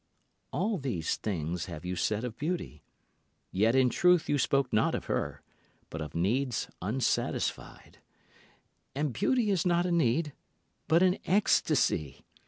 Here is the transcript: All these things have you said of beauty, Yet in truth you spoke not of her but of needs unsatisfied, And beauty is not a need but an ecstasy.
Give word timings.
All 0.51 0.79
these 0.79 1.15
things 1.15 1.65
have 1.67 1.85
you 1.85 1.95
said 1.95 2.23
of 2.23 2.35
beauty, 2.35 2.81
Yet 3.51 3.75
in 3.75 3.91
truth 3.91 4.27
you 4.27 4.39
spoke 4.39 4.73
not 4.73 4.95
of 4.95 5.05
her 5.05 5.43
but 5.91 6.01
of 6.01 6.15
needs 6.15 6.69
unsatisfied, 6.81 7.99
And 8.95 9.13
beauty 9.13 9.51
is 9.51 9.63
not 9.63 9.85
a 9.85 9.91
need 9.91 10.33
but 10.87 11.03
an 11.03 11.19
ecstasy. 11.27 12.25